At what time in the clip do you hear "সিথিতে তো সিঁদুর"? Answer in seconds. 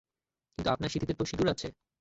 0.93-1.47